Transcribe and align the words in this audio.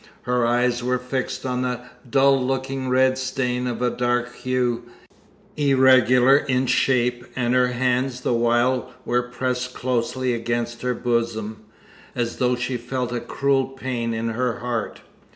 Her 0.23 0.47
eyes 0.47 0.83
were 0.83 0.97
fixed 0.97 1.45
on 1.45 1.63
a 1.63 1.87
dull 2.09 2.43
looking 2.43 2.89
red 2.89 3.19
stain 3.19 3.67
of 3.67 3.83
a 3.83 3.91
dark 3.91 4.33
hue, 4.35 4.85
irregular 5.55 6.37
in 6.37 6.65
shape, 6.65 7.23
and 7.35 7.53
her 7.53 7.67
hands 7.67 8.21
the 8.21 8.33
while 8.33 8.95
were 9.05 9.21
pressed 9.21 9.75
closely 9.75 10.33
against 10.33 10.81
her 10.81 10.95
bosom, 10.95 11.65
as 12.15 12.37
though 12.37 12.55
she 12.55 12.77
felt 12.77 13.11
a 13.11 13.19
cruel 13.19 13.65
pain 13.67 14.11
in 14.11 14.29
her 14.29 14.57
heart. 14.57 15.01